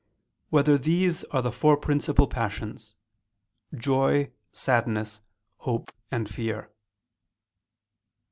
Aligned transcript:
4] 0.49 0.57
Whether 0.57 0.77
These 0.79 1.23
Are 1.25 1.43
the 1.43 1.51
Four 1.51 1.77
Principal 1.77 2.25
Passions: 2.27 2.95
Joy, 3.75 4.31
Sadness, 4.51 5.21
Hope 5.57 5.91
and 6.09 6.27
Fear? 6.27 6.71